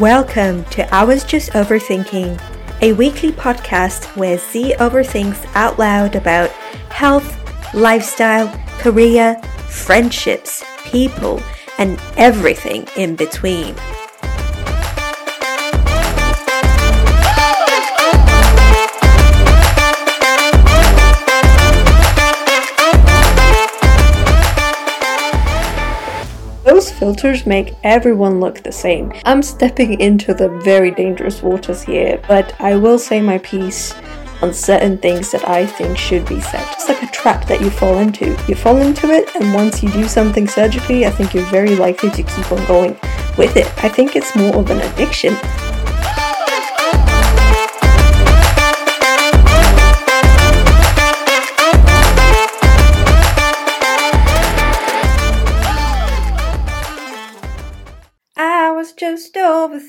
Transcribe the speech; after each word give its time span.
Welcome 0.00 0.64
to 0.66 0.94
I 0.94 1.02
Was 1.02 1.24
Just 1.24 1.50
Overthinking, 1.54 2.40
a 2.82 2.92
weekly 2.92 3.32
podcast 3.32 4.04
where 4.16 4.38
Z 4.38 4.76
overthinks 4.78 5.44
out 5.56 5.76
loud 5.76 6.14
about 6.14 6.50
health, 6.90 7.36
lifestyle, 7.74 8.46
career, 8.78 9.34
friendships, 9.68 10.62
people, 10.84 11.42
and 11.78 12.00
everything 12.16 12.86
in 12.96 13.16
between. 13.16 13.74
Filters 27.18 27.46
make 27.46 27.74
everyone 27.82 28.38
look 28.38 28.62
the 28.62 28.70
same. 28.70 29.12
I'm 29.24 29.42
stepping 29.42 30.00
into 30.00 30.34
the 30.34 30.48
very 30.60 30.92
dangerous 30.92 31.42
waters 31.42 31.82
here, 31.82 32.22
but 32.28 32.54
I 32.60 32.76
will 32.76 32.98
say 32.98 33.20
my 33.20 33.38
piece 33.38 33.92
on 34.40 34.54
certain 34.54 34.98
things 34.98 35.32
that 35.32 35.48
I 35.48 35.66
think 35.66 35.98
should 35.98 36.24
be 36.28 36.40
said. 36.40 36.64
It's 36.74 36.88
like 36.88 37.02
a 37.02 37.10
trap 37.10 37.48
that 37.48 37.60
you 37.60 37.70
fall 37.70 37.98
into. 37.98 38.38
You 38.46 38.54
fall 38.54 38.76
into 38.76 39.10
it, 39.10 39.34
and 39.34 39.52
once 39.52 39.82
you 39.82 39.90
do 39.90 40.06
something 40.06 40.46
surgically, 40.46 41.06
I 41.06 41.10
think 41.10 41.34
you're 41.34 41.42
very 41.46 41.74
likely 41.74 42.10
to 42.10 42.22
keep 42.22 42.52
on 42.52 42.64
going 42.66 42.92
with 43.36 43.56
it. 43.56 43.66
I 43.82 43.88
think 43.88 44.14
it's 44.14 44.36
more 44.36 44.54
of 44.54 44.70
an 44.70 44.80
addiction. 44.80 45.34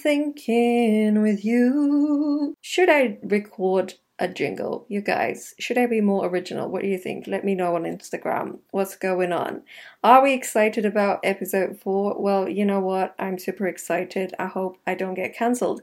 Overthinking 0.10 1.22
with 1.22 1.46
you. 1.46 2.56
Should 2.62 2.90
I 2.90 3.20
record 3.22 3.94
a 4.18 4.28
jingle, 4.28 4.88
you 4.90 5.02
guys? 5.02 5.54
Should 5.60 5.78
I 5.78 5.86
be 5.86 6.02
more 6.02 6.26
original? 6.26 6.68
What 6.68 6.82
do 6.82 6.88
you 6.88 6.98
think? 6.98 7.28
Let 7.28 7.46
me 7.46 7.54
know 7.54 7.76
on 7.76 7.84
Instagram. 7.84 8.58
What's 8.72 8.96
going 8.96 9.32
on? 9.32 9.62
Are 10.04 10.24
we 10.24 10.34
excited 10.34 10.84
about 10.84 11.20
episode 11.24 11.80
4? 11.80 12.20
Well, 12.20 12.50
you 12.50 12.66
know 12.66 12.80
what? 12.80 13.14
I'm 13.20 13.38
super 13.38 13.68
excited. 13.68 14.34
I 14.40 14.48
hope 14.48 14.80
I 14.88 14.96
don't 14.96 15.14
get 15.14 15.36
cancelled. 15.36 15.82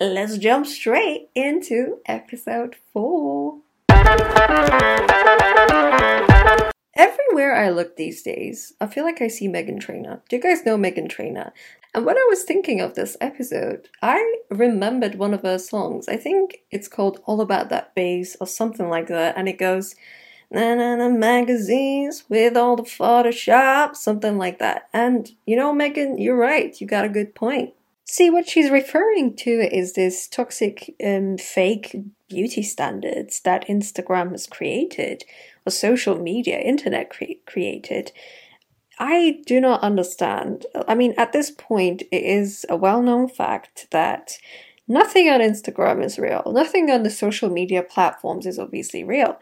Let's 0.00 0.38
jump 0.38 0.66
straight 0.66 1.30
into 1.34 1.98
episode 2.06 2.76
4. 2.92 3.58
Everywhere 6.96 7.56
I 7.56 7.70
look 7.70 7.96
these 7.96 8.22
days, 8.22 8.72
I 8.80 8.86
feel 8.86 9.02
like 9.02 9.20
I 9.20 9.26
see 9.26 9.48
Meghan 9.48 9.80
Trainor. 9.80 10.22
Do 10.28 10.36
you 10.36 10.42
guys 10.42 10.64
know 10.64 10.78
Meghan 10.78 11.08
Trainor? 11.08 11.52
And 11.94 12.04
when 12.04 12.18
I 12.18 12.26
was 12.28 12.42
thinking 12.42 12.80
of 12.80 12.94
this 12.94 13.16
episode, 13.20 13.88
I 14.02 14.38
remembered 14.50 15.14
one 15.14 15.32
of 15.32 15.42
her 15.42 15.58
songs. 15.58 16.08
I 16.08 16.16
think 16.16 16.62
it's 16.72 16.88
called 16.88 17.20
All 17.24 17.40
About 17.40 17.68
That 17.68 17.94
Bass 17.94 18.36
or 18.40 18.48
something 18.48 18.88
like 18.88 19.06
that. 19.06 19.36
And 19.36 19.48
it 19.48 19.58
goes, 19.58 19.94
na 20.50 20.74
na 20.74 20.96
na 20.96 21.08
magazines 21.08 22.24
with 22.28 22.56
all 22.56 22.76
the 22.76 22.82
Photoshop, 22.82 23.94
something 23.94 24.38
like 24.38 24.58
that. 24.58 24.88
And 24.92 25.30
you 25.46 25.56
know, 25.56 25.72
Megan, 25.72 26.18
you're 26.18 26.36
right. 26.36 26.78
You 26.80 26.86
got 26.86 27.04
a 27.04 27.08
good 27.08 27.34
point. 27.34 27.74
See, 28.06 28.28
what 28.28 28.48
she's 28.48 28.70
referring 28.70 29.34
to 29.36 29.50
is 29.50 29.94
this 29.94 30.28
toxic, 30.28 30.94
um, 31.02 31.38
fake 31.38 31.96
beauty 32.28 32.62
standards 32.62 33.40
that 33.40 33.66
Instagram 33.66 34.32
has 34.32 34.46
created, 34.46 35.24
or 35.66 35.70
social 35.70 36.18
media, 36.18 36.58
internet 36.58 37.08
cre- 37.08 37.40
created. 37.46 38.12
I 38.98 39.40
do 39.46 39.60
not 39.60 39.82
understand. 39.82 40.66
I 40.86 40.94
mean, 40.94 41.14
at 41.16 41.32
this 41.32 41.50
point, 41.50 42.02
it 42.12 42.22
is 42.22 42.64
a 42.68 42.76
well 42.76 43.02
known 43.02 43.28
fact 43.28 43.88
that 43.90 44.38
nothing 44.86 45.28
on 45.28 45.40
Instagram 45.40 46.04
is 46.04 46.18
real. 46.18 46.42
Nothing 46.46 46.90
on 46.90 47.02
the 47.02 47.10
social 47.10 47.50
media 47.50 47.82
platforms 47.82 48.46
is 48.46 48.58
obviously 48.58 49.02
real. 49.04 49.38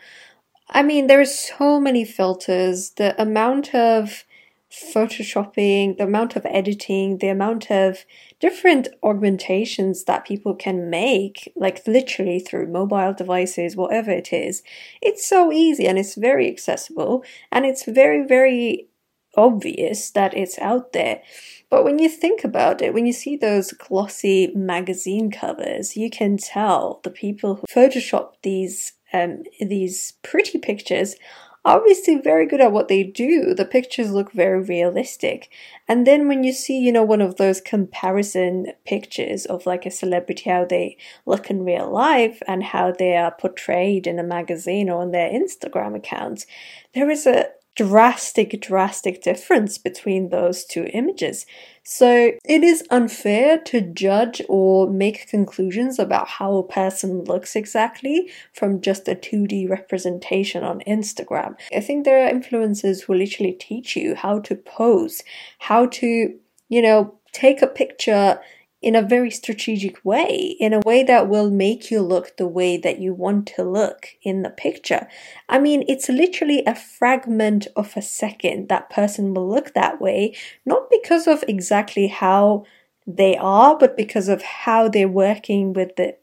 I 0.71 0.83
mean, 0.83 1.07
there 1.07 1.21
are 1.21 1.27
so 1.27 1.79
many 1.79 2.05
filters. 2.05 2.91
The 2.91 3.21
amount 3.21 3.75
of 3.75 4.25
photoshopping, 4.73 5.99
the 5.99 6.05
amount 6.05 6.35
of 6.35 6.47
editing, 6.47 7.19
the 7.19 7.29
amount 7.29 7.71
of 7.71 8.07
different 8.41 8.89
augmentations 9.03 10.05
that 10.05 10.25
people 10.25 10.55
can 10.55 10.89
make, 10.89 11.53
like 11.55 11.87
literally 11.87 12.41
through 12.41 12.67
mobile 12.67 13.13
devices, 13.13 13.77
whatever 13.77 14.11
it 14.11 14.33
is, 14.33 14.63
it's 15.03 15.27
so 15.27 15.53
easy 15.53 15.87
and 15.87 15.99
it's 15.99 16.15
very 16.15 16.49
accessible 16.49 17.23
and 17.51 17.67
it's 17.67 17.85
very, 17.85 18.27
very 18.27 18.89
obvious 19.35 20.11
that 20.11 20.37
it's 20.37 20.59
out 20.59 20.93
there. 20.93 21.23
But 21.71 21.85
when 21.85 21.99
you 21.99 22.09
think 22.09 22.45
about 22.45 22.83
it, 22.83 22.93
when 22.93 23.07
you 23.07 23.13
see 23.13 23.37
those 23.37 23.73
glossy 23.73 24.53
magazine 24.55 25.31
covers, 25.31 25.97
you 25.97 26.11
can 26.11 26.37
tell 26.37 27.01
the 27.03 27.11
people 27.11 27.57
who 27.57 27.67
Photoshop 27.67 28.33
these 28.43 28.93
um, 29.13 29.43
these 29.61 30.13
pretty 30.23 30.59
pictures 30.59 31.17
are 31.65 31.79
obviously 31.79 32.17
very 32.17 32.47
good 32.47 32.61
at 32.61 32.73
what 32.73 32.89
they 32.89 33.03
do. 33.05 33.55
The 33.55 33.65
pictures 33.65 34.11
look 34.11 34.33
very 34.33 34.61
realistic. 34.61 35.49
And 35.87 36.07
then 36.07 36.27
when 36.27 36.43
you 36.43 36.53
see, 36.53 36.79
you 36.79 36.91
know, 36.91 37.05
one 37.05 37.21
of 37.21 37.37
those 37.37 37.61
comparison 37.61 38.67
pictures 38.85 39.47
of 39.47 39.65
like 39.65 39.87
a 39.87 39.91
celebrity, 39.91 40.51
how 40.51 40.65
they 40.65 40.97
look 41.25 41.51
in 41.51 41.65
real 41.65 41.91
life 41.91 42.43
and 42.49 42.65
how 42.65 42.91
they 42.91 43.17
are 43.17 43.31
portrayed 43.31 44.07
in 44.07 44.19
a 44.19 44.25
magazine 44.25 44.91
or 44.91 45.03
on 45.03 45.13
their 45.13 45.31
Instagram 45.31 45.97
accounts, 45.97 46.47
there 46.95 47.11
is 47.11 47.27
a 47.27 47.47
drastic, 47.75 48.61
drastic 48.61 49.23
difference 49.23 49.79
between 49.79 50.29
those 50.29 50.65
two 50.65 50.85
images. 50.93 51.47
So 51.85 52.33
it 52.45 52.63
is 52.63 52.85
unfair 52.91 53.59
to 53.59 53.81
judge 53.81 54.43
or 54.49 54.91
make 54.91 55.29
conclusions 55.29 55.99
about 55.99 56.29
how 56.29 56.57
a 56.57 56.69
person 56.69 57.25
looks 57.25 57.57
exactly 57.57 58.31
from 58.53 58.81
just 58.81 59.09
a 59.09 59.15
2D 59.15 59.69
representation 59.69 60.63
on 60.63 60.81
Instagram. 60.87 61.57
I 61.75 61.81
think 61.81 62.05
there 62.05 62.27
are 62.27 62.33
influencers 62.33 63.03
who 63.03 63.15
literally 63.15 63.53
teach 63.53 63.97
you 63.97 64.15
how 64.15 64.41
to 64.41 64.55
pose, 64.55 65.23
how 65.59 65.87
to, 65.87 66.35
you 66.69 66.83
know, 66.83 67.15
take 67.33 67.63
a 67.63 67.67
picture 67.67 68.39
in 68.83 68.97
a 68.97 69.03
very 69.03 69.31
strategic 69.31 70.05
way, 70.05 70.57
in 70.59 70.73
a 70.73 70.81
way 70.81 71.03
that 71.05 71.29
will 71.29 71.51
make 71.51 71.91
you 71.91 72.03
look 72.03 72.37
the 72.37 72.47
way 72.47 72.77
that 72.77 72.99
you 72.99 73.15
want 73.15 73.47
to 73.47 73.63
look 73.63 74.09
in 74.23 74.43
the 74.43 74.51
picture. 74.51 75.07
I 75.49 75.59
mean, 75.59 75.85
it's 75.89 76.09
literally 76.09 76.65
a 76.67 76.75
fragment 76.75 77.69
of 77.77 77.97
a 77.97 78.03
second 78.03 78.69
that 78.69 78.91
person 78.91 79.33
will 79.33 79.49
look 79.49 79.75
that 79.75 80.01
way, 80.01 80.37
not 80.67 80.91
because 80.91 81.27
of 81.27 81.45
exactly 81.47 82.09
how 82.09 82.65
they 83.07 83.37
are, 83.37 83.77
but 83.77 83.97
because 83.97 84.29
of 84.29 84.43
how 84.43 84.89
they're 84.89 85.09
working 85.09 85.73
with 85.73 85.97
the 85.97 86.17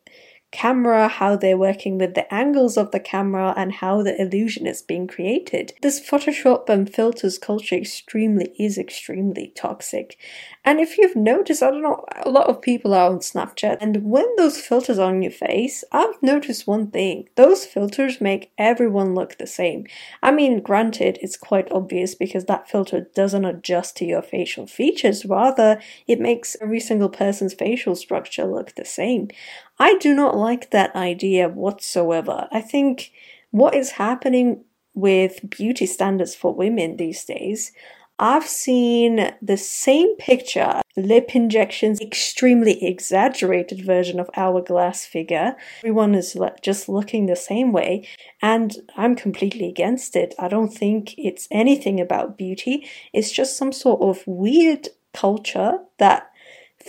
camera, 0.51 1.07
how 1.07 1.35
they're 1.35 1.57
working 1.57 1.97
with 1.97 2.15
the 2.15 2.31
angles 2.33 2.77
of 2.77 2.91
the 2.91 2.99
camera, 2.99 3.53
and 3.55 3.73
how 3.73 4.01
the 4.01 4.19
illusion 4.19 4.65
is 4.65 4.81
being 4.81 5.07
created. 5.07 5.73
This 5.81 5.99
Photoshop 5.99 6.69
and 6.69 6.91
filters 6.93 7.37
culture 7.37 7.75
extremely 7.75 8.53
is 8.57 8.77
extremely 8.77 9.53
toxic. 9.55 10.17
And 10.65 10.79
if 10.79 10.97
you've 10.97 11.15
noticed, 11.15 11.63
I 11.63 11.71
don't 11.71 11.81
know, 11.81 12.05
a 12.23 12.29
lot 12.29 12.47
of 12.47 12.61
people 12.61 12.93
are 12.93 13.09
on 13.09 13.19
Snapchat, 13.19 13.77
and 13.79 14.03
when 14.03 14.27
those 14.37 14.59
filters 14.59 14.99
are 14.99 15.09
on 15.09 15.21
your 15.21 15.31
face, 15.31 15.83
I've 15.91 16.21
noticed 16.21 16.67
one 16.67 16.91
thing 16.91 17.29
those 17.35 17.65
filters 17.65 18.21
make 18.21 18.51
everyone 18.57 19.15
look 19.15 19.37
the 19.37 19.47
same. 19.47 19.85
I 20.21 20.31
mean, 20.31 20.61
granted, 20.61 21.17
it's 21.21 21.37
quite 21.37 21.71
obvious 21.71 22.15
because 22.15 22.45
that 22.45 22.69
filter 22.69 23.07
doesn't 23.15 23.45
adjust 23.45 23.97
to 23.97 24.05
your 24.05 24.21
facial 24.21 24.67
features, 24.67 25.25
rather, 25.25 25.79
it 26.07 26.19
makes 26.19 26.57
every 26.61 26.79
single 26.79 27.09
person's 27.09 27.53
facial 27.53 27.95
structure 27.95 28.45
look 28.45 28.75
the 28.75 28.85
same. 28.85 29.29
I 29.79 29.95
do 29.97 30.13
not 30.13 30.35
like 30.35 30.71
that 30.71 30.95
idea 30.95 31.47
whatsoever. 31.49 32.47
I 32.51 32.61
think 32.61 33.11
what 33.51 33.73
is 33.73 33.91
happening 33.91 34.65
with 34.93 35.49
beauty 35.49 35.85
standards 35.85 36.35
for 36.35 36.53
women 36.53 36.97
these 36.97 37.23
days, 37.23 37.71
I've 38.21 38.45
seen 38.45 39.33
the 39.41 39.55
same 39.55 40.17
picture, 40.17 40.81
lip 40.97 41.33
injections, 41.33 42.01
extremely 42.01 42.83
exaggerated 42.85 43.85
version 43.85 44.19
of 44.19 44.29
hourglass 44.35 45.05
figure. 45.05 45.55
Everyone 45.79 46.13
is 46.13 46.37
just 46.61 46.89
looking 46.89 47.27
the 47.27 47.37
same 47.37 47.71
way, 47.71 48.05
and 48.41 48.75
I'm 48.97 49.15
completely 49.15 49.69
against 49.69 50.17
it. 50.17 50.35
I 50.37 50.49
don't 50.49 50.73
think 50.73 51.15
it's 51.17 51.47
anything 51.49 52.01
about 52.01 52.37
beauty. 52.37 52.89
It's 53.13 53.31
just 53.31 53.55
some 53.55 53.71
sort 53.71 54.01
of 54.01 54.27
weird 54.27 54.89
culture 55.13 55.79
that 55.97 56.28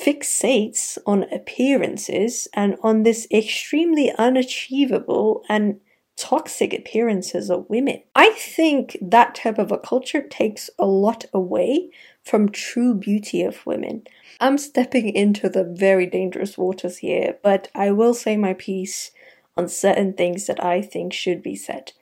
fixates 0.04 0.98
on 1.06 1.24
appearances 1.24 2.48
and 2.54 2.76
on 2.82 3.02
this 3.02 3.26
extremely 3.30 4.12
unachievable 4.12 5.44
and 5.48 5.80
toxic 6.16 6.74
appearances 6.74 7.50
of 7.50 7.68
women. 7.68 8.02
I 8.14 8.30
think 8.30 8.96
that 9.00 9.34
type 9.34 9.58
of 9.58 9.72
a 9.72 9.78
culture 9.78 10.22
takes 10.22 10.68
a 10.78 10.84
lot 10.86 11.24
away 11.32 11.90
from 12.22 12.50
true 12.50 12.94
beauty 12.94 13.42
of 13.42 13.64
women. 13.64 14.02
I'm 14.38 14.58
stepping 14.58 15.08
into 15.08 15.48
the 15.48 15.64
very 15.64 16.06
dangerous 16.06 16.58
waters 16.58 16.98
here, 16.98 17.38
but 17.42 17.68
I 17.74 17.90
will 17.90 18.14
say 18.14 18.36
my 18.36 18.54
piece 18.54 19.12
on 19.56 19.68
certain 19.68 20.12
things 20.12 20.46
that 20.46 20.62
I 20.62 20.82
think 20.82 21.12
should 21.12 21.42
be 21.42 21.56
said. 21.56 21.92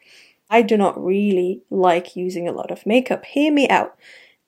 I 0.50 0.62
do 0.62 0.76
not 0.76 1.02
really 1.02 1.62
like 1.70 2.16
using 2.16 2.48
a 2.48 2.52
lot 2.52 2.70
of 2.70 2.86
makeup. 2.86 3.24
Hear 3.24 3.52
me 3.52 3.68
out. 3.68 3.96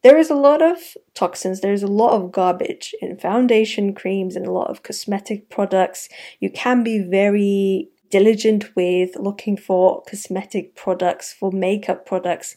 There 0.02 0.16
is 0.16 0.30
a 0.30 0.34
lot 0.34 0.62
of 0.62 0.78
toxins, 1.14 1.60
there's 1.60 1.82
a 1.82 1.88
lot 1.88 2.12
of 2.12 2.32
garbage 2.32 2.94
in 3.00 3.18
foundation 3.18 3.94
creams 3.94 4.36
and 4.36 4.46
a 4.46 4.52
lot 4.52 4.70
of 4.70 4.82
cosmetic 4.82 5.50
products. 5.50 6.08
You 6.38 6.50
can 6.50 6.82
be 6.82 6.98
very 6.98 7.90
diligent 8.10 8.74
with 8.74 9.16
looking 9.16 9.56
for 9.56 10.02
cosmetic 10.02 10.74
products, 10.74 11.32
for 11.32 11.52
makeup 11.52 12.06
products 12.06 12.56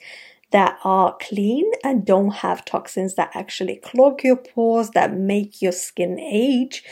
that 0.52 0.78
are 0.84 1.18
clean 1.20 1.70
and 1.84 2.06
don't 2.06 2.36
have 2.36 2.64
toxins 2.64 3.16
that 3.16 3.32
actually 3.34 3.76
clog 3.78 4.24
your 4.24 4.36
pores, 4.38 4.92
that 4.92 5.18
make 5.18 5.62
your 5.62 5.72
skin 5.72 6.20
age. 6.20 6.84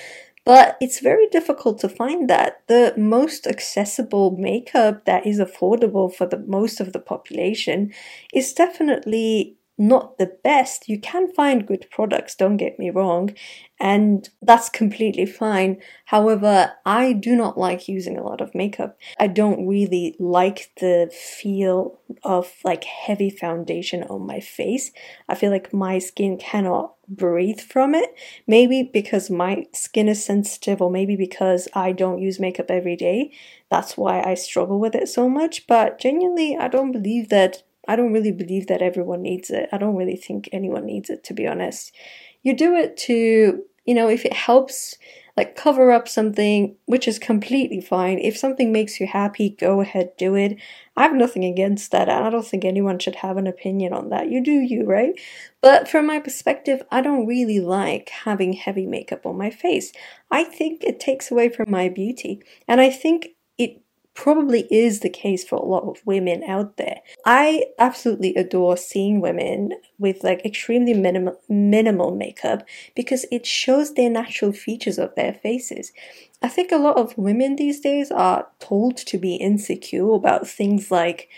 But 0.44 0.77
it's 0.81 1.00
very 1.00 1.27
difficult 1.27 1.80
to 1.80 1.89
find 1.89 2.27
that. 2.30 2.63
The 2.68 2.94
most 2.97 3.45
accessible 3.45 4.31
makeup 4.31 5.06
that 5.06 5.27
is 5.27 5.39
affordable 5.39 6.13
for 6.13 6.25
the 6.25 6.39
most 6.39 6.81
of 6.81 6.94
the 6.94 7.00
population 7.00 7.94
is 8.33 8.51
definitely 8.54 9.57
not 9.81 10.19
the 10.19 10.31
best. 10.44 10.88
You 10.88 11.00
can 11.00 11.33
find 11.33 11.66
good 11.66 11.88
products, 11.89 12.36
don't 12.36 12.57
get 12.57 12.78
me 12.78 12.92
wrong, 12.92 13.33
and 13.80 14.30
that's 14.39 14.69
completely 14.69 15.25
fine. 15.25 15.81
However, 16.06 16.74
I 16.86 17.13
do 17.13 17.36
not 17.36 17.57
like 17.57 17.88
using 17.88 18.16
a 18.16 18.24
lot 18.24 18.42
of 18.42 18.54
makeup. 18.54 18.95
I 19.19 19.25
don't 19.25 19.66
really 19.66 20.16
like 20.19 20.72
the 20.80 21.12
feel 21.12 22.00
of 22.24 22.54
like 22.63 22.83
heavy 22.83 23.31
foundation 23.31 24.04
on 24.04 24.28
my 24.28 24.39
face. 24.39 24.92
I 25.28 25.33
feel 25.33 25.50
like 25.50 25.74
my 25.74 25.98
skin 25.98 26.38
cannot 26.38 26.94
breathe 27.07 27.60
from 27.60 27.95
it. 27.95 28.13
Maybe 28.45 28.83
because 28.83 29.31
my 29.31 29.66
skin 29.74 30.07
is 30.07 30.24
sensitive, 30.24 30.80
or 30.80 30.92
maybe 30.92 31.16
because 31.16 31.68
I 31.74 31.92
don't 31.92 32.22
use 32.22 32.39
makeup 32.39 32.69
every 32.69 32.95
day. 32.95 33.31
That's 33.72 33.98
why 33.98 34.22
I 34.22 34.36
struggle 34.36 34.80
with 34.80 34.94
it 34.94 35.10
so 35.10 35.28
much. 35.28 35.66
But 35.66 36.00
genuinely, 36.00 36.56
I 36.56 36.68
don't 36.68 36.92
believe 36.92 37.30
that 37.30 37.63
I 37.88 37.95
don't 37.95 38.13
really 38.13 38.31
believe 38.31 38.68
that 38.68 38.81
everyone 38.81 39.22
needs 39.22 39.50
it. 39.50 39.69
I 39.72 39.78
don't 39.78 39.95
really 39.95 40.16
think 40.16 40.50
anyone 40.51 40.86
needs 40.86 41.10
it, 41.10 41.24
to 41.25 41.33
be 41.33 41.48
honest. 41.48 41.94
You 42.44 42.56
do 42.56 42.75
it 42.75 42.98
to, 42.98 43.63
you 43.86 43.94
know, 43.94 44.10
if 44.10 44.25
it 44.25 44.33
helps, 44.33 44.98
like 45.38 45.56
cover 45.56 45.92
up 45.92 46.07
something, 46.07 46.75
which 46.86 47.07
is 47.07 47.18
completely 47.18 47.81
fine. 47.81 48.19
If 48.19 48.38
something 48.38 48.72
makes 48.72 49.00
you 49.00 49.07
happy, 49.07 49.50
go 49.50 49.81
ahead, 49.81 50.12
do 50.18 50.36
it. 50.36 50.57
I 50.98 51.04
have 51.04 51.16
nothing 51.16 51.45
against 51.45 51.92
that, 51.92 52.10
and 52.10 52.25
I 52.25 52.30
don't 52.30 52.45
think 52.45 52.66
anyone 52.66 53.00
should 53.00 53.16
have 53.16 53.38
an 53.38 53.48
opinion 53.48 53.94
on 53.94 54.10
that. 54.10 54.30
You 54.30 54.44
do 54.44 54.51
you, 54.51 54.86
right? 54.86 55.13
But 55.62 55.88
from 55.88 56.06
my 56.06 56.19
perspective, 56.19 56.83
I 56.92 57.01
don't 57.01 57.25
really 57.28 57.60
like 57.60 58.10
having 58.10 58.54
heavy 58.54 58.86
makeup 58.86 59.25
on 59.25 59.38
my 59.38 59.50
face. 59.50 59.94
I 60.30 60.44
think 60.44 60.83
it 60.83 61.00
takes 61.00 61.31
away 61.31 61.50
from 61.50 61.72
my 61.72 61.88
beauty, 61.88 62.44
and 62.68 62.81
I 62.81 62.89
think 62.89 63.30
probably 64.13 64.67
is 64.71 64.99
the 64.99 65.09
case 65.09 65.43
for 65.43 65.55
a 65.55 65.65
lot 65.65 65.83
of 65.83 66.05
women 66.05 66.43
out 66.43 66.77
there. 66.77 67.01
I 67.25 67.65
absolutely 67.79 68.35
adore 68.35 68.77
seeing 68.77 69.21
women 69.21 69.73
with 69.99 70.23
like 70.23 70.45
extremely 70.45 70.93
minimal 70.93 71.39
minimal 71.47 72.15
makeup 72.15 72.63
because 72.95 73.25
it 73.31 73.45
shows 73.45 73.93
their 73.93 74.09
natural 74.09 74.51
features 74.51 74.99
of 74.99 75.15
their 75.15 75.33
faces. 75.33 75.91
I 76.41 76.49
think 76.49 76.71
a 76.71 76.77
lot 76.77 76.97
of 76.97 77.17
women 77.17 77.55
these 77.55 77.79
days 77.79 78.11
are 78.11 78.47
told 78.59 78.97
to 78.97 79.17
be 79.17 79.35
insecure 79.35 80.11
about 80.11 80.47
things 80.47 80.91
like 80.91 81.29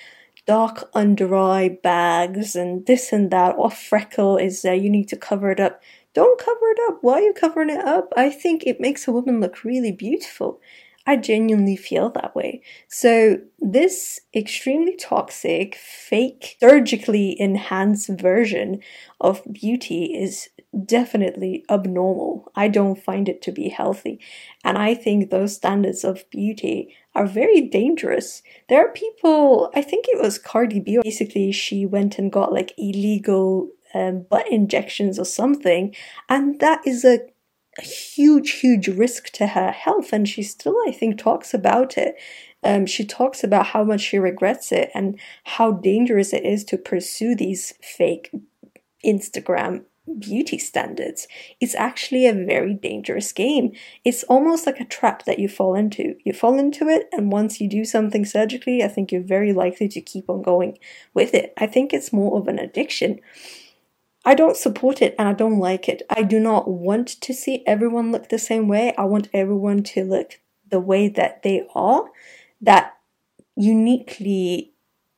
dark 0.45 0.89
under 0.93 1.35
eye 1.35 1.69
bags 1.83 2.55
and 2.55 2.85
this 2.85 3.13
and 3.13 3.31
that 3.31 3.55
or 3.57 3.71
freckle 3.71 4.37
is 4.37 4.61
there 4.61 4.73
you 4.73 4.89
need 4.89 5.07
to 5.07 5.15
cover 5.15 5.49
it 5.51 5.59
up 5.59 5.81
don't 6.13 6.39
cover 6.39 6.65
it 6.65 6.79
up 6.89 6.97
why 7.01 7.13
are 7.13 7.21
you 7.21 7.33
covering 7.33 7.69
it 7.69 7.79
up 7.85 8.11
i 8.17 8.29
think 8.29 8.63
it 8.65 8.81
makes 8.81 9.07
a 9.07 9.11
woman 9.11 9.39
look 9.39 9.63
really 9.63 9.91
beautiful 9.91 10.59
I 11.05 11.17
genuinely 11.17 11.75
feel 11.75 12.09
that 12.11 12.33
way. 12.33 12.61
So, 12.88 13.39
this 13.59 14.21
extremely 14.33 14.95
toxic, 14.95 15.75
fake, 15.75 16.55
surgically 16.61 17.39
enhanced 17.39 18.09
version 18.09 18.79
of 19.19 19.41
beauty 19.51 20.05
is 20.05 20.50
definitely 20.85 21.65
abnormal. 21.69 22.51
I 22.55 22.67
don't 22.69 22.95
find 23.01 23.27
it 23.27 23.41
to 23.44 23.51
be 23.51 23.69
healthy. 23.69 24.19
And 24.63 24.77
I 24.77 24.95
think 24.95 25.29
those 25.29 25.55
standards 25.55 26.03
of 26.03 26.29
beauty 26.29 26.95
are 27.15 27.27
very 27.27 27.61
dangerous. 27.61 28.41
There 28.69 28.85
are 28.85 28.91
people, 28.91 29.71
I 29.75 29.81
think 29.81 30.06
it 30.07 30.21
was 30.21 30.39
Cardi 30.39 30.79
B, 30.79 30.99
basically, 31.03 31.51
she 31.51 31.85
went 31.85 32.17
and 32.17 32.31
got 32.31 32.53
like 32.53 32.73
illegal 32.77 33.69
um, 33.94 34.25
butt 34.29 34.49
injections 34.51 35.19
or 35.19 35.25
something. 35.25 35.94
And 36.29 36.59
that 36.59 36.81
is 36.88 37.06
a 37.06 37.19
a 37.77 37.81
huge, 37.81 38.51
huge 38.51 38.87
risk 38.87 39.29
to 39.31 39.47
her 39.47 39.71
health, 39.71 40.13
and 40.13 40.27
she 40.27 40.43
still, 40.43 40.75
I 40.87 40.91
think, 40.91 41.17
talks 41.17 41.53
about 41.53 41.97
it. 41.97 42.15
Um, 42.63 42.85
she 42.85 43.05
talks 43.05 43.43
about 43.43 43.67
how 43.67 43.83
much 43.83 44.01
she 44.01 44.17
regrets 44.17 44.71
it 44.71 44.89
and 44.93 45.19
how 45.43 45.71
dangerous 45.71 46.33
it 46.33 46.45
is 46.45 46.63
to 46.65 46.77
pursue 46.77 47.35
these 47.35 47.73
fake 47.81 48.31
Instagram 49.05 49.83
beauty 50.19 50.57
standards. 50.57 51.27
It's 51.61 51.75
actually 51.75 52.27
a 52.27 52.33
very 52.33 52.73
dangerous 52.73 53.31
game. 53.31 53.71
It's 54.03 54.23
almost 54.23 54.65
like 54.65 54.79
a 54.79 54.85
trap 54.85 55.23
that 55.25 55.39
you 55.39 55.47
fall 55.47 55.75
into. 55.75 56.15
You 56.23 56.33
fall 56.33 56.59
into 56.59 56.87
it, 56.89 57.07
and 57.11 57.31
once 57.31 57.61
you 57.61 57.69
do 57.69 57.85
something 57.85 58.25
surgically, 58.25 58.83
I 58.83 58.87
think 58.87 59.11
you're 59.11 59.21
very 59.21 59.53
likely 59.53 59.87
to 59.89 60.01
keep 60.01 60.29
on 60.29 60.41
going 60.41 60.77
with 61.13 61.33
it. 61.33 61.53
I 61.57 61.67
think 61.67 61.93
it's 61.93 62.13
more 62.13 62.37
of 62.37 62.47
an 62.47 62.59
addiction. 62.59 63.19
I 64.25 64.35
don't 64.35 64.57
support 64.57 65.01
it 65.01 65.15
and 65.19 65.27
I 65.27 65.33
don't 65.33 65.59
like 65.59 65.89
it. 65.89 66.01
I 66.09 66.23
do 66.23 66.39
not 66.39 66.69
want 66.69 67.07
to 67.07 67.33
see 67.33 67.63
everyone 67.65 68.11
look 68.11 68.29
the 68.29 68.39
same 68.39 68.67
way. 68.67 68.93
I 68.97 69.03
want 69.03 69.29
everyone 69.33 69.83
to 69.83 70.03
look 70.03 70.39
the 70.69 70.79
way 70.79 71.09
that 71.09 71.43
they 71.43 71.67
are, 71.75 72.05
that 72.61 72.97
uniquely 73.55 74.73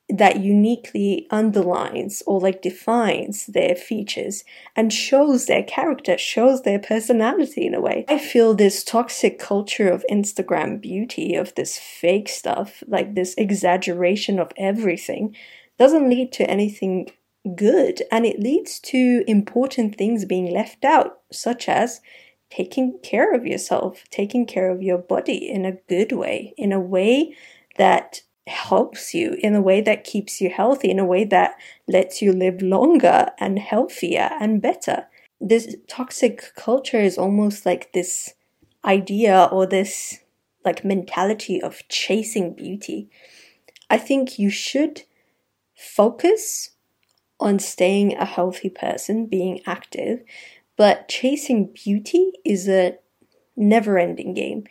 that 0.08 0.40
uniquely 0.40 1.26
underlines 1.30 2.22
or 2.26 2.38
like 2.38 2.62
defines 2.62 3.46
their 3.46 3.74
features 3.74 4.44
and 4.76 4.92
shows 4.92 5.46
their 5.46 5.64
character, 5.64 6.16
shows 6.16 6.62
their 6.62 6.78
personality 6.78 7.66
in 7.66 7.74
a 7.74 7.80
way. 7.80 8.04
I 8.08 8.18
feel 8.18 8.54
this 8.54 8.84
toxic 8.84 9.38
culture 9.38 9.88
of 9.88 10.04
Instagram 10.08 10.80
beauty, 10.80 11.34
of 11.34 11.54
this 11.56 11.76
fake 11.78 12.28
stuff, 12.28 12.84
like 12.86 13.14
this 13.16 13.34
exaggeration 13.36 14.38
of 14.38 14.52
everything, 14.56 15.34
doesn't 15.76 16.08
lead 16.08 16.30
to 16.34 16.48
anything 16.48 17.10
good 17.54 18.02
and 18.10 18.26
it 18.26 18.40
leads 18.40 18.80
to 18.80 19.24
important 19.26 19.96
things 19.96 20.24
being 20.24 20.52
left 20.52 20.84
out, 20.84 21.20
such 21.30 21.68
as 21.68 22.00
taking 22.50 22.98
care 23.02 23.34
of 23.34 23.46
yourself, 23.46 24.04
taking 24.10 24.46
care 24.46 24.70
of 24.70 24.82
your 24.82 24.98
body 24.98 25.48
in 25.48 25.64
a 25.64 25.78
good 25.88 26.12
way, 26.12 26.54
in 26.56 26.72
a 26.72 26.80
way 26.80 27.34
that 27.76 28.22
helps 28.46 29.12
you, 29.12 29.36
in 29.40 29.54
a 29.54 29.60
way 29.60 29.80
that 29.80 30.04
keeps 30.04 30.40
you 30.40 30.50
healthy, 30.50 30.90
in 30.90 30.98
a 30.98 31.04
way 31.04 31.24
that 31.24 31.56
lets 31.88 32.22
you 32.22 32.32
live 32.32 32.62
longer 32.62 33.26
and 33.38 33.58
healthier 33.58 34.30
and 34.40 34.62
better. 34.62 35.06
This 35.40 35.76
toxic 35.88 36.54
culture 36.54 37.00
is 37.00 37.18
almost 37.18 37.66
like 37.66 37.92
this 37.92 38.34
idea 38.84 39.48
or 39.50 39.66
this 39.66 40.20
like 40.64 40.84
mentality 40.84 41.60
of 41.60 41.86
chasing 41.88 42.54
beauty. 42.54 43.10
I 43.90 43.98
think 43.98 44.38
you 44.38 44.50
should 44.50 45.02
focus 45.76 46.70
on 47.38 47.58
staying 47.58 48.16
a 48.16 48.24
healthy 48.24 48.70
person, 48.70 49.26
being 49.26 49.60
active, 49.66 50.22
but 50.76 51.08
chasing 51.08 51.72
beauty 51.72 52.32
is 52.44 52.68
a 52.68 52.98
never 53.56 53.98
ending 53.98 54.34
game. 54.34 54.64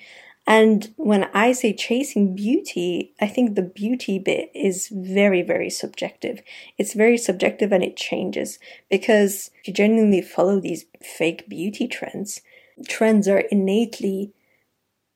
And 0.48 0.94
when 0.98 1.24
I 1.34 1.54
say 1.54 1.74
chasing 1.74 2.36
beauty, 2.36 3.14
I 3.20 3.28
think 3.28 3.56
the 3.56 3.64
beauty 3.64 4.20
bit 4.20 4.52
is 4.54 4.90
very, 4.92 5.42
very 5.42 5.72
subjective. 5.72 6.42
It's 6.78 6.94
very 6.94 7.18
subjective 7.18 7.72
and 7.72 7.84
it 7.84 7.98
changes 7.98 8.60
because 8.90 9.50
if 9.60 9.68
you 9.68 9.74
genuinely 9.74 10.22
follow 10.22 10.60
these 10.60 10.86
fake 11.02 11.50
beauty 11.50 11.88
trends, 11.88 12.42
trends 12.88 13.28
are 13.28 13.40
innately 13.40 14.34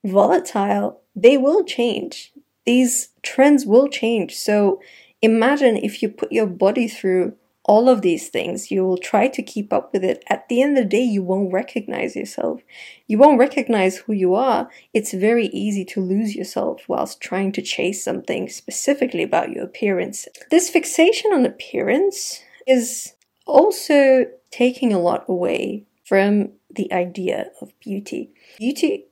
volatile. 0.04 1.02
They 1.16 1.38
will 1.38 1.64
change. 1.64 2.32
These 2.66 3.10
trends 3.22 3.68
will 3.68 3.88
change. 3.88 4.36
So 4.36 4.82
imagine 5.22 5.78
if 5.78 6.02
you 6.02 6.10
put 6.10 6.32
your 6.32 6.48
body 6.48 6.88
through 6.88 7.36
all 7.66 7.88
of 7.88 8.02
these 8.02 8.30
things, 8.30 8.72
you 8.72 8.84
will 8.84 8.98
try 8.98 9.28
to 9.28 9.44
keep 9.44 9.72
up 9.72 9.94
with 9.94 10.04
it. 10.04 10.24
At 10.28 10.50
the 10.50 10.62
end 10.62 10.78
of 10.78 10.86
the 10.86 10.90
day, 10.90 11.04
you 11.04 11.22
won't 11.22 11.54
recognize 11.54 12.16
yourself. 12.16 12.62
You 13.08 13.20
won't 13.20 13.40
recognize 13.40 13.98
who 13.98 14.14
you 14.14 14.34
are. 14.34 14.70
It's 14.94 15.14
very 15.14 15.48
easy 15.48 15.86
to 15.86 16.02
lose 16.02 16.36
yourself 16.36 16.82
whilst 16.88 17.22
trying 17.22 17.52
to 17.54 17.62
chase 17.62 18.04
something 18.04 18.50
specifically 18.50 19.24
about 19.24 19.52
your 19.52 19.66
appearance. 19.66 20.28
This 20.50 20.70
fixation 20.70 21.32
on 21.32 21.46
appearance 21.46 22.42
is 22.66 23.14
also 23.46 24.26
taking 24.52 24.94
a 24.94 25.00
lot 25.00 25.26
away 25.28 25.86
from 26.06 26.54
the 26.72 26.92
idea 26.92 27.52
of 27.62 27.78
beauty. 27.80 28.32
Beauty 28.58 29.06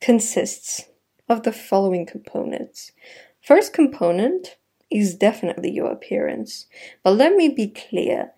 consists 0.00 0.86
of 1.28 1.42
the 1.42 1.52
following 1.52 2.06
components. 2.06 2.92
First 3.42 3.72
component 3.72 4.56
is 4.90 5.14
definitely 5.14 5.70
your 5.70 5.90
appearance. 5.90 6.66
But 7.02 7.16
let 7.16 7.34
me 7.34 7.48
be 7.48 7.68
clear 7.68 8.32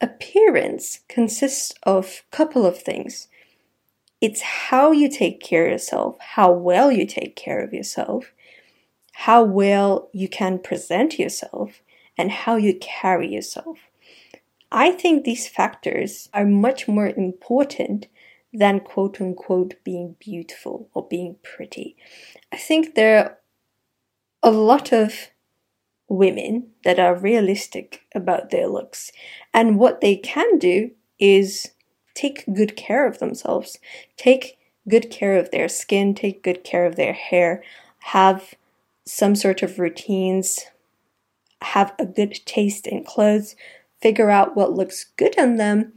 appearance 0.00 1.00
consists 1.08 1.72
of 1.84 2.22
a 2.32 2.36
couple 2.36 2.66
of 2.66 2.78
things. 2.78 3.28
It's 4.20 4.42
how 4.42 4.92
you 4.92 5.08
take 5.08 5.40
care 5.40 5.66
of 5.66 5.72
yourself, 5.72 6.16
how 6.20 6.52
well 6.52 6.90
you 6.90 7.06
take 7.06 7.36
care 7.36 7.62
of 7.62 7.72
yourself, 7.72 8.32
how 9.12 9.44
well 9.44 10.10
you 10.12 10.28
can 10.28 10.58
present 10.58 11.18
yourself, 11.18 11.82
and 12.16 12.30
how 12.30 12.56
you 12.56 12.78
carry 12.80 13.32
yourself. 13.32 13.78
I 14.70 14.90
think 14.90 15.24
these 15.24 15.48
factors 15.48 16.28
are 16.34 16.44
much 16.44 16.88
more 16.88 17.08
important 17.08 18.08
than 18.52 18.80
quote 18.80 19.20
unquote 19.20 19.74
being 19.84 20.16
beautiful 20.18 20.88
or 20.94 21.06
being 21.06 21.36
pretty. 21.42 21.96
I 22.52 22.56
think 22.56 22.94
there 22.94 23.18
are 23.18 23.38
a 24.42 24.50
lot 24.50 24.92
of 24.92 25.30
women 26.16 26.68
that 26.84 26.98
are 26.98 27.14
realistic 27.14 28.02
about 28.14 28.50
their 28.50 28.66
looks, 28.66 29.10
and 29.52 29.78
what 29.78 30.00
they 30.00 30.16
can 30.16 30.58
do 30.58 30.90
is 31.18 31.72
take 32.14 32.44
good 32.52 32.76
care 32.76 33.06
of 33.06 33.18
themselves, 33.18 33.78
take 34.16 34.58
good 34.88 35.10
care 35.10 35.36
of 35.38 35.50
their 35.50 35.68
skin, 35.68 36.14
take 36.14 36.42
good 36.42 36.64
care 36.64 36.86
of 36.86 36.96
their 36.96 37.12
hair, 37.12 37.62
have 37.98 38.54
some 39.06 39.34
sort 39.34 39.62
of 39.62 39.78
routines, 39.78 40.66
have 41.62 41.94
a 41.98 42.06
good 42.06 42.38
taste 42.44 42.86
in 42.86 43.04
clothes, 43.04 43.56
figure 44.00 44.30
out 44.30 44.56
what 44.56 44.74
looks 44.74 45.04
good 45.16 45.38
on 45.38 45.56
them, 45.56 45.92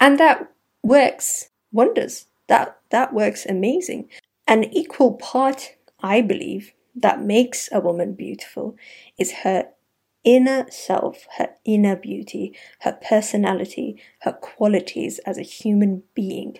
and 0.00 0.18
that 0.18 0.50
works 0.82 1.48
wonders. 1.72 2.26
That 2.48 2.78
that 2.90 3.14
works 3.14 3.46
amazing. 3.46 4.08
An 4.46 4.64
equal 4.64 5.14
part, 5.14 5.74
I 6.00 6.20
believe, 6.20 6.72
that 6.94 7.22
makes 7.22 7.68
a 7.72 7.80
woman 7.80 8.14
beautiful 8.14 8.76
is 9.18 9.32
her 9.42 9.68
inner 10.24 10.66
self, 10.70 11.26
her 11.38 11.50
inner 11.64 11.96
beauty, 11.96 12.56
her 12.80 12.98
personality, 13.06 14.00
her 14.20 14.32
qualities 14.32 15.18
as 15.20 15.38
a 15.38 15.42
human 15.42 16.02
being. 16.14 16.58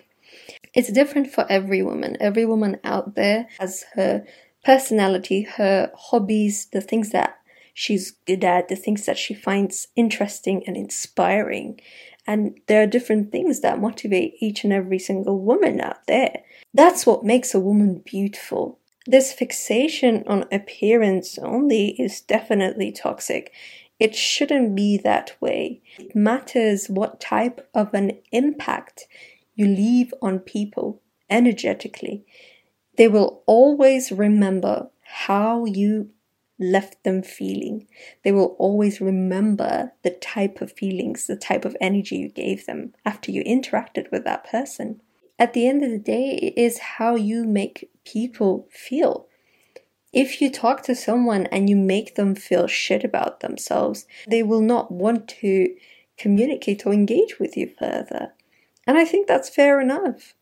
It's 0.73 0.91
different 0.91 1.31
for 1.31 1.45
every 1.49 1.81
woman. 1.81 2.17
Every 2.19 2.45
woman 2.45 2.79
out 2.83 3.15
there 3.15 3.47
has 3.59 3.85
her 3.93 4.25
personality, 4.63 5.43
her 5.43 5.91
hobbies, 5.95 6.67
the 6.67 6.81
things 6.81 7.11
that 7.11 7.37
she's 7.73 8.11
good 8.25 8.43
at, 8.43 8.67
the 8.67 8.75
things 8.75 9.05
that 9.05 9.17
she 9.17 9.33
finds 9.33 9.87
interesting 9.95 10.63
and 10.67 10.75
inspiring. 10.75 11.79
And 12.27 12.59
there 12.67 12.81
are 12.81 12.87
different 12.87 13.31
things 13.31 13.61
that 13.61 13.79
motivate 13.79 14.35
each 14.39 14.63
and 14.63 14.73
every 14.73 14.99
single 14.99 15.39
woman 15.39 15.79
out 15.79 16.07
there. 16.07 16.43
That's 16.73 17.05
what 17.05 17.23
makes 17.23 17.53
a 17.53 17.59
woman 17.59 18.01
beautiful. 18.03 18.79
This 19.05 19.31
fixation 19.31 20.23
on 20.25 20.45
appearance 20.51 21.37
only 21.37 21.89
is 22.01 22.21
definitely 22.21 22.91
toxic. 22.91 23.53
It 23.99 24.15
shouldn't 24.15 24.75
be 24.75 24.97
that 24.97 25.35
way. 25.39 25.81
It 25.97 26.15
matters 26.15 26.87
what 26.87 27.19
type 27.19 27.67
of 27.73 27.93
an 27.93 28.19
impact 28.31 29.07
you 29.53 29.67
leave 29.67 30.13
on 30.21 30.39
people 30.39 31.01
energetically. 31.29 32.25
They 32.97 33.07
will 33.07 33.43
always 33.45 34.11
remember 34.11 34.89
how 35.03 35.65
you 35.65 36.09
left 36.59 37.03
them 37.03 37.21
feeling. 37.21 37.87
They 38.23 38.31
will 38.31 38.55
always 38.57 39.01
remember 39.01 39.91
the 40.03 40.11
type 40.11 40.61
of 40.61 40.71
feelings, 40.71 41.27
the 41.27 41.35
type 41.35 41.65
of 41.65 41.75
energy 41.81 42.17
you 42.17 42.29
gave 42.29 42.65
them 42.65 42.93
after 43.05 43.31
you 43.31 43.43
interacted 43.43 44.11
with 44.11 44.23
that 44.23 44.45
person. 44.49 45.01
At 45.37 45.53
the 45.53 45.67
end 45.67 45.83
of 45.83 45.91
the 45.91 45.99
day, 45.99 46.39
it 46.41 46.57
is 46.57 46.79
how 46.79 47.15
you 47.15 47.43
make 47.43 47.89
people 48.05 48.67
feel. 48.71 49.27
If 50.13 50.39
you 50.41 50.49
talk 50.49 50.81
to 50.83 50.95
someone 50.95 51.45
and 51.47 51.69
you 51.69 51.75
make 51.75 52.15
them 52.15 52.35
feel 52.35 52.67
shit 52.67 53.03
about 53.03 53.41
themselves, 53.41 54.05
they 54.27 54.43
will 54.43 54.61
not 54.61 54.91
want 54.91 55.27
to 55.41 55.75
communicate 56.17 56.85
or 56.85 56.93
engage 56.93 57.37
with 57.37 57.57
you 57.57 57.69
further. 57.77 58.33
And 58.87 58.97
I 58.97 59.03
think 59.03 59.27
that's 59.27 59.49
fair 59.49 59.81
enough. 59.81 60.33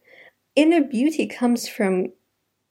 Inner 0.56 0.84
beauty 0.84 1.26
comes 1.26 1.68
from 1.68 2.14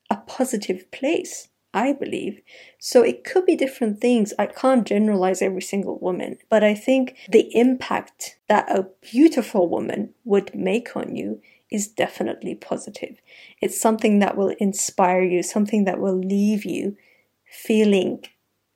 a 0.09 0.17
positive 0.17 0.91
place. 0.93 1.49
I 1.75 1.93
believe. 1.93 2.43
So 2.79 3.02
it 3.02 3.25
could 3.25 3.47
be 3.47 3.57
different 3.57 4.00
things. 4.00 4.35
I 4.38 4.47
can't 4.47 4.87
generalize 4.87 5.41
every 5.41 5.62
single 5.62 5.99
woman, 5.99 6.37
but 6.50 6.62
I 6.62 6.75
think 6.75 7.17
the 7.31 7.49
impact 7.57 8.38
that 8.49 8.71
a 8.71 8.88
beautiful 9.00 9.69
woman 9.69 10.12
would 10.25 10.55
make 10.55 10.95
on 10.97 11.17
you 11.17 11.41
is 11.73 11.88
definitely 11.88 12.55
positive. 12.55 13.21
It's 13.61 13.81
something 13.81 14.19
that 14.21 14.37
will 14.37 14.55
inspire 14.59 15.23
you, 15.23 15.43
something 15.43 15.85
that 15.85 15.99
will 15.99 16.19
leave 16.19 16.64
you 16.64 16.97
feeling 17.45 18.25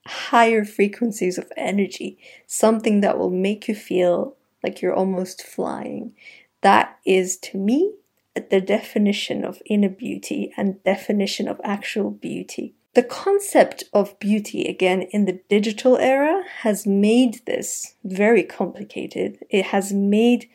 higher 0.06 0.64
frequencies 0.64 1.38
of 1.38 1.52
energy, 1.56 2.18
something 2.46 3.00
that 3.00 3.18
will 3.18 3.30
make 3.30 3.68
you 3.68 3.74
feel 3.74 4.36
like 4.62 4.80
you're 4.80 4.94
almost 4.94 5.42
flying. 5.42 6.14
That 6.62 6.98
is 7.04 7.36
to 7.38 7.58
me 7.58 7.94
the 8.34 8.60
definition 8.60 9.44
of 9.44 9.62
inner 9.66 9.88
beauty 9.88 10.52
and 10.56 10.82
definition 10.84 11.48
of 11.48 11.60
actual 11.64 12.10
beauty. 12.10 12.74
The 12.94 13.02
concept 13.02 13.84
of 13.92 14.18
beauty, 14.18 14.64
again, 14.64 15.02
in 15.02 15.26
the 15.26 15.40
digital 15.48 15.98
era 15.98 16.42
has 16.62 16.86
made 16.86 17.42
this 17.46 17.94
very 18.04 18.42
complicated. 18.42 19.38
It 19.50 19.66
has 19.66 19.92
made 19.92 20.48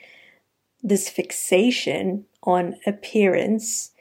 this 0.82 1.08
fixation 1.08 2.26
on 2.44 2.76
appearance 2.86 3.92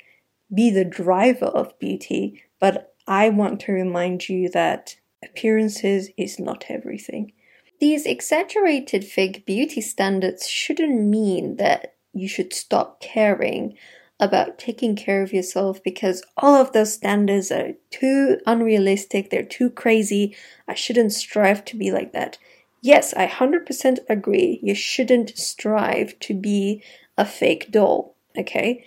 be 0.52 0.70
the 0.70 0.84
driver 0.84 1.46
of 1.46 1.78
beauty, 1.78 2.42
but 2.58 2.94
I 3.06 3.28
want 3.28 3.60
to 3.60 3.72
remind 3.72 4.28
you 4.28 4.48
that 4.50 4.96
appearances 5.22 6.10
is 6.16 6.38
not 6.38 6.64
everything. 6.68 7.32
These 7.80 8.04
exaggerated 8.04 9.04
fake 9.04 9.46
beauty 9.46 9.80
standards 9.80 10.48
shouldn't 10.48 11.00
mean 11.02 11.56
that 11.56 11.94
you 12.12 12.28
should 12.28 12.52
stop 12.52 13.00
caring 13.00 13.76
about 14.18 14.58
taking 14.58 14.94
care 14.94 15.22
of 15.22 15.32
yourself 15.32 15.82
because 15.82 16.22
all 16.36 16.54
of 16.54 16.72
those 16.72 16.92
standards 16.92 17.50
are 17.50 17.72
too 17.90 18.38
unrealistic, 18.44 19.30
they're 19.30 19.42
too 19.42 19.70
crazy. 19.70 20.36
I 20.68 20.74
shouldn't 20.74 21.14
strive 21.14 21.64
to 21.66 21.76
be 21.76 21.90
like 21.90 22.12
that. 22.12 22.36
Yes, 22.82 23.14
I 23.14 23.26
100% 23.26 23.98
agree. 24.08 24.60
You 24.62 24.74
shouldn't 24.74 25.36
strive 25.38 26.18
to 26.20 26.34
be 26.34 26.82
a 27.16 27.24
fake 27.24 27.70
doll, 27.70 28.14
okay? 28.36 28.84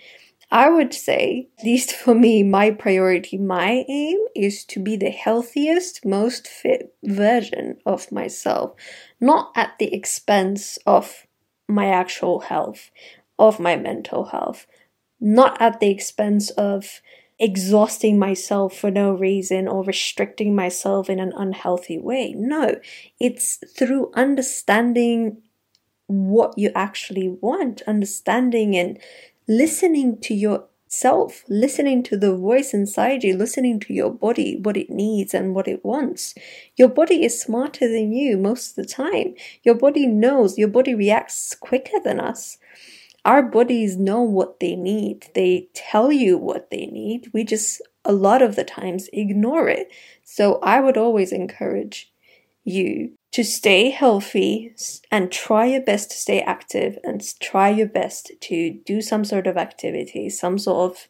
I 0.50 0.68
would 0.68 0.94
say, 0.94 1.48
at 1.58 1.64
least 1.64 1.92
for 1.92 2.14
me, 2.14 2.42
my 2.42 2.70
priority, 2.70 3.38
my 3.38 3.84
aim 3.88 4.18
is 4.36 4.64
to 4.66 4.80
be 4.80 4.96
the 4.96 5.10
healthiest, 5.10 6.04
most 6.04 6.46
fit 6.46 6.94
version 7.02 7.78
of 7.84 8.12
myself, 8.12 8.74
not 9.20 9.52
at 9.56 9.78
the 9.78 9.92
expense 9.92 10.78
of 10.86 11.26
my 11.68 11.86
actual 11.86 12.40
health, 12.40 12.90
of 13.38 13.58
my 13.58 13.74
mental 13.74 14.26
health 14.26 14.66
not 15.24 15.60
at 15.60 15.80
the 15.80 15.90
expense 15.90 16.50
of 16.50 17.00
exhausting 17.38 18.18
myself 18.18 18.76
for 18.76 18.90
no 18.90 19.10
reason 19.10 19.66
or 19.66 19.82
restricting 19.82 20.54
myself 20.54 21.08
in 21.08 21.18
an 21.18 21.32
unhealthy 21.34 21.98
way. 21.98 22.34
No, 22.36 22.76
it's 23.18 23.58
through 23.76 24.12
understanding 24.14 25.38
what 26.06 26.56
you 26.58 26.70
actually 26.74 27.28
want, 27.28 27.80
understanding 27.86 28.76
and 28.76 28.98
listening 29.48 30.20
to 30.20 30.34
yourself, 30.34 31.44
listening 31.48 32.02
to 32.04 32.16
the 32.16 32.34
voice 32.34 32.72
inside 32.72 33.24
you, 33.24 33.36
listening 33.36 33.80
to 33.80 33.92
your 33.92 34.10
body, 34.10 34.58
what 34.62 34.76
it 34.76 34.90
needs 34.90 35.34
and 35.34 35.54
what 35.54 35.68
it 35.68 35.84
wants. 35.84 36.34
Your 36.76 36.88
body 36.88 37.24
is 37.24 37.40
smarter 37.40 37.88
than 37.88 38.12
you 38.12 38.36
most 38.36 38.70
of 38.70 38.76
the 38.76 38.90
time. 38.90 39.34
Your 39.62 39.74
body 39.74 40.06
knows, 40.06 40.58
your 40.58 40.68
body 40.68 40.94
reacts 40.94 41.54
quicker 41.54 41.98
than 42.02 42.20
us 42.20 42.58
our 43.24 43.42
bodies 43.42 43.96
know 43.96 44.20
what 44.20 44.60
they 44.60 44.76
need. 44.76 45.30
They 45.34 45.68
tell 45.72 46.12
you 46.12 46.36
what 46.36 46.70
they 46.70 46.86
need. 46.86 47.30
We 47.32 47.44
just, 47.44 47.80
a 48.04 48.12
lot 48.12 48.42
of 48.42 48.54
the 48.54 48.64
times, 48.64 49.08
ignore 49.12 49.68
it. 49.68 49.88
So 50.22 50.58
I 50.62 50.80
would 50.80 50.98
always 50.98 51.32
encourage 51.32 52.12
you 52.64 53.12
to 53.32 53.44
stay 53.44 53.90
healthy 53.90 54.74
and 55.10 55.30
try 55.30 55.66
your 55.66 55.82
best 55.82 56.10
to 56.10 56.16
stay 56.16 56.40
active 56.40 56.98
and 57.04 57.22
try 57.40 57.68
your 57.68 57.88
best 57.88 58.30
to 58.40 58.80
do 58.86 59.02
some 59.02 59.24
sort 59.24 59.46
of 59.46 59.56
activity, 59.56 60.28
some 60.30 60.58
sort 60.58 60.92
of 60.92 61.08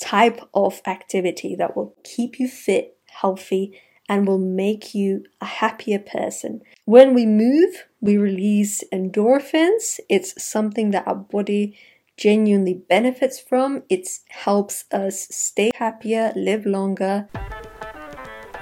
type 0.00 0.40
of 0.54 0.80
activity 0.86 1.54
that 1.56 1.76
will 1.76 1.94
keep 2.04 2.38
you 2.38 2.48
fit, 2.48 2.96
healthy, 3.06 3.80
and 4.08 4.26
will 4.28 4.38
make 4.38 4.94
you 4.94 5.24
a 5.40 5.46
happier 5.46 5.98
person. 5.98 6.60
When 6.84 7.14
we 7.14 7.26
move, 7.26 7.86
we 8.00 8.18
release 8.18 8.84
endorphins. 8.92 9.98
It's 10.08 10.42
something 10.42 10.90
that 10.90 11.06
our 11.06 11.14
body 11.14 11.78
genuinely 12.16 12.74
benefits 12.74 13.40
from. 13.40 13.82
It 13.88 14.08
helps 14.28 14.84
us 14.92 15.26
stay 15.30 15.70
happier, 15.74 16.32
live 16.36 16.66
longer. 16.66 17.28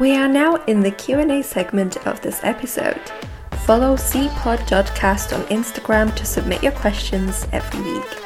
We 0.00 0.16
are 0.16 0.26
now 0.26 0.56
in 0.64 0.80
the 0.80 0.90
Q&A 0.90 1.42
segment 1.42 2.06
of 2.06 2.20
this 2.22 2.40
episode. 2.42 3.00
Follow 3.66 3.94
zpod.cast 3.94 5.34
on 5.34 5.42
Instagram 5.42 6.14
to 6.16 6.24
submit 6.24 6.62
your 6.62 6.72
questions 6.72 7.46
every 7.52 7.82
week. 7.82 8.18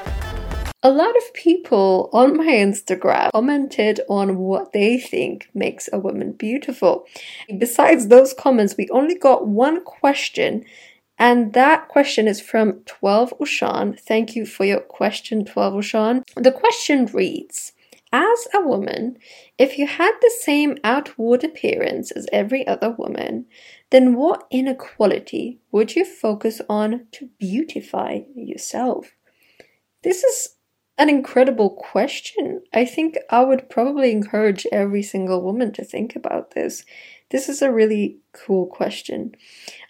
A 0.84 0.90
lot 0.90 1.16
of 1.16 1.34
people 1.34 2.08
on 2.12 2.36
my 2.36 2.46
Instagram 2.46 3.32
commented 3.32 4.00
on 4.08 4.38
what 4.38 4.72
they 4.72 5.00
think 5.00 5.50
makes 5.54 5.88
a 5.92 5.98
woman 5.98 6.32
beautiful. 6.32 7.04
Besides 7.58 8.06
those 8.06 8.32
comments, 8.32 8.76
we 8.78 8.88
only 8.90 9.16
got 9.16 9.48
one 9.48 9.82
question, 9.82 10.64
and 11.18 11.52
that 11.54 11.88
question 11.88 12.28
is 12.28 12.40
from 12.40 12.74
12 12.86 13.34
Ushan. 13.40 13.98
Thank 13.98 14.36
you 14.36 14.46
for 14.46 14.64
your 14.64 14.80
question, 14.80 15.44
12 15.44 15.74
Ushan. 15.74 16.22
The 16.36 16.52
question 16.52 17.06
reads 17.06 17.72
as 18.16 18.48
a 18.54 18.66
woman, 18.66 19.18
if 19.58 19.76
you 19.76 19.86
had 19.86 20.12
the 20.22 20.32
same 20.40 20.78
outward 20.82 21.44
appearance 21.44 22.10
as 22.10 22.26
every 22.32 22.66
other 22.66 22.90
woman, 22.90 23.44
then 23.90 24.14
what 24.14 24.46
inequality 24.50 25.60
would 25.70 25.94
you 25.94 26.02
focus 26.02 26.62
on 26.66 27.06
to 27.12 27.28
beautify 27.38 28.20
yourself? 28.34 29.12
This 30.02 30.24
is 30.24 30.56
an 30.96 31.10
incredible 31.10 31.68
question. 31.68 32.62
I 32.72 32.86
think 32.86 33.18
I 33.28 33.44
would 33.44 33.68
probably 33.68 34.12
encourage 34.12 34.66
every 34.72 35.02
single 35.02 35.42
woman 35.42 35.70
to 35.74 35.84
think 35.84 36.16
about 36.16 36.52
this. 36.52 36.86
This 37.28 37.50
is 37.50 37.60
a 37.60 37.70
really 37.70 38.16
cool 38.32 38.64
question. 38.64 39.32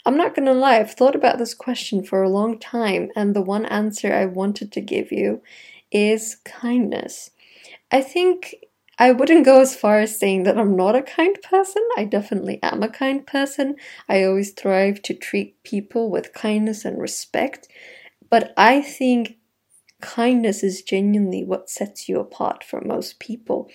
I'm 0.05 0.17
not 0.17 0.35
gonna 0.35 0.53
lie, 0.53 0.81
I've 0.81 0.95
thought 0.95 1.15
about 1.15 1.39
this 1.39 1.55
question 1.55 2.03
for 2.03 2.25
a 2.25 2.29
long 2.29 2.59
time, 2.59 3.11
and 3.15 3.37
the 3.37 3.43
one 3.43 3.67
answer 3.67 4.13
I 4.13 4.27
wanted 4.27 4.73
to 4.73 4.81
give 4.81 5.13
you 5.13 5.43
is 5.93 6.37
kindness. 6.45 7.31
I 7.91 8.03
think 8.03 8.55
I 8.99 9.13
wouldn't 9.13 9.45
go 9.45 9.61
as 9.61 9.77
far 9.77 9.99
as 10.01 10.19
saying 10.19 10.45
that 10.45 10.59
I'm 10.59 10.77
not 10.77 10.97
a 10.97 11.03
kind 11.03 11.37
person. 11.43 11.83
I 11.97 12.05
definitely 12.05 12.59
am 12.63 12.83
a 12.83 12.89
kind 12.89 13.27
person. 13.27 13.77
I 14.09 14.25
always 14.25 14.51
strive 14.51 15.03
to 15.03 15.15
treat 15.15 15.63
people 15.63 16.11
with 16.11 16.33
kindness 16.33 16.85
and 16.85 17.01
respect. 17.01 17.69
But 18.31 18.53
I 18.57 18.83
think 18.83 19.37
kindness 20.03 20.63
is 20.63 20.83
genuinely 20.83 21.45
what 21.45 21.71
sets 21.71 22.09
you 22.09 22.21
apart 22.21 22.65
from 22.65 22.89
most 22.89 23.21
people. 23.21 23.71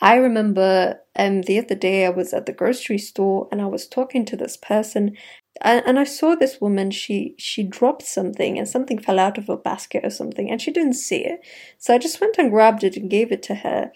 I 0.00 0.16
remember 0.16 1.00
um, 1.16 1.42
the 1.42 1.58
other 1.58 1.74
day 1.74 2.06
I 2.06 2.10
was 2.10 2.32
at 2.32 2.46
the 2.46 2.52
grocery 2.52 2.98
store 2.98 3.48
and 3.50 3.60
I 3.60 3.66
was 3.66 3.88
talking 3.88 4.24
to 4.26 4.36
this 4.36 4.56
person 4.56 5.16
and 5.60 5.98
I 5.98 6.04
saw 6.04 6.34
this 6.34 6.60
woman 6.60 6.90
she 6.90 7.34
she 7.38 7.62
dropped 7.62 8.02
something 8.02 8.58
and 8.58 8.68
something 8.68 8.98
fell 8.98 9.18
out 9.18 9.38
of 9.38 9.48
her 9.48 9.56
basket 9.56 10.04
or 10.04 10.10
something 10.10 10.50
and 10.50 10.60
she 10.60 10.70
didn't 10.70 10.94
see 10.94 11.24
it. 11.24 11.40
So 11.78 11.94
I 11.94 11.98
just 11.98 12.20
went 12.20 12.38
and 12.38 12.50
grabbed 12.50 12.84
it 12.84 12.96
and 12.96 13.10
gave 13.10 13.32
it 13.32 13.42
to 13.44 13.56
her. 13.56 13.92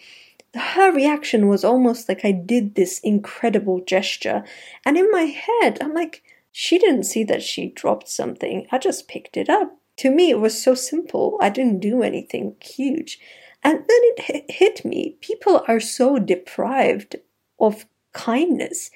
Her 0.54 0.92
reaction 0.92 1.48
was 1.48 1.64
almost 1.64 2.08
like 2.08 2.24
I 2.24 2.32
did 2.32 2.74
this 2.74 2.98
incredible 3.00 3.82
gesture. 3.84 4.44
And 4.84 4.98
in 4.98 5.10
my 5.10 5.22
head, 5.22 5.78
I'm 5.80 5.94
like, 5.94 6.22
she 6.50 6.78
didn't 6.78 7.04
see 7.04 7.24
that 7.24 7.42
she 7.42 7.68
dropped 7.68 8.08
something. 8.08 8.66
I 8.70 8.78
just 8.78 9.08
picked 9.08 9.36
it 9.38 9.48
up. 9.48 9.78
To 9.98 10.10
me, 10.10 10.30
it 10.30 10.40
was 10.40 10.62
so 10.62 10.74
simple. 10.74 11.38
I 11.40 11.48
didn't 11.48 11.80
do 11.80 12.02
anything 12.02 12.56
huge. 12.60 13.18
And 13.62 13.78
then 13.78 13.86
it 13.88 14.50
hit 14.50 14.84
me. 14.84 15.16
People 15.20 15.64
are 15.68 15.80
so 15.80 16.18
deprived 16.18 17.16
of 17.58 17.86
kindness. 18.12 18.90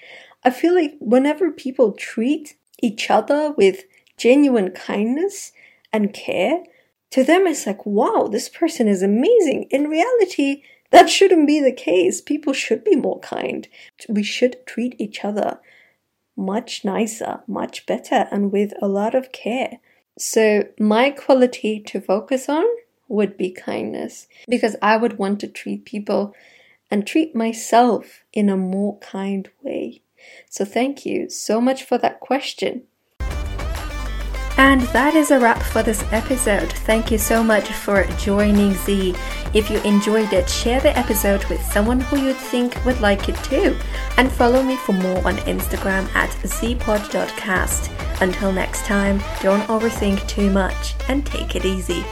I 0.47 0.51
feel 0.51 0.77
like 0.77 0.95
whenever 1.01 1.51
people 1.51 1.91
treat 1.91 2.55
each 2.81 3.11
other 3.11 3.51
with 3.57 3.83
genuine 4.17 4.71
kindness 4.71 5.51
and 5.93 6.15
care, 6.15 6.63
to 7.11 7.25
them 7.25 7.49
it's 7.49 7.67
like, 7.67 7.85
wow, 7.85 8.29
this 8.31 8.49
person 8.49 8.87
is 8.87 9.03
amazing. 9.03 9.67
In 9.71 9.89
reality, 9.89 10.63
that 10.93 11.11
shouldn't 11.11 11.49
be 11.49 11.61
the 11.61 11.73
case. 11.73 12.21
People 12.21 12.53
should 12.53 12.85
be 12.85 12.95
more 12.95 13.19
kind. 13.19 13.67
We 14.09 14.23
should 14.23 14.65
treat 14.67 14.95
each 15.01 15.25
other 15.25 15.59
much 16.37 16.85
nicer, 16.85 17.41
much 17.49 17.85
better, 17.85 18.29
and 18.31 18.53
with 18.53 18.73
a 18.81 18.87
lot 18.87 19.17
of 19.17 19.33
care. 19.33 19.81
So, 20.17 20.69
my 20.79 21.11
quality 21.11 21.81
to 21.81 22.01
focus 22.01 22.49
on 22.49 22.67
would 23.09 23.37
be 23.37 23.51
kindness 23.51 24.29
because 24.49 24.77
I 24.81 24.97
would 24.97 25.19
want 25.19 25.41
to 25.41 25.49
treat 25.49 25.85
people 25.85 26.35
and 26.89 27.05
treat 27.05 27.35
myself 27.35 28.23
in 28.33 28.49
a 28.49 28.57
more 28.57 28.99
kind 29.01 29.51
way. 29.61 30.03
So, 30.49 30.65
thank 30.65 31.07
you 31.07 31.29
so 31.29 31.61
much 31.61 31.85
for 31.85 31.99
that 31.99 32.21
question. 32.21 32.83
And 34.59 34.81
that 34.93 35.15
is 35.15 35.31
a 35.31 35.39
wrap 35.39 35.63
for 35.63 35.83
this 35.83 36.03
episode. 36.13 36.73
Thank 36.73 37.11
you 37.11 37.19
so 37.19 37.45
much 37.45 37.69
for 37.69 38.05
joining 38.19 38.73
Z. 38.73 39.15
If 39.53 39.71
you 39.71 39.79
enjoyed 39.83 40.33
it, 40.33 40.49
share 40.49 40.81
the 40.81 40.97
episode 40.99 41.45
with 41.47 41.61
someone 41.61 42.01
who 42.01 42.19
you 42.19 42.33
think 42.33 42.83
would 42.87 43.01
like 43.03 43.29
it 43.29 43.37
too. 43.45 43.77
And 44.17 44.33
follow 44.33 44.63
me 44.63 44.77
for 44.77 44.93
more 44.93 45.19
on 45.27 45.37
Instagram 45.45 46.09
at 46.15 46.31
zpod.cast. 46.43 47.91
Until 48.23 48.51
next 48.51 48.87
time, 48.87 49.19
don't 49.43 49.63
overthink 49.69 50.27
too 50.27 50.51
much 50.51 50.95
and 51.09 51.27
take 51.27 51.55
it 51.55 51.67
easy. 51.67 52.05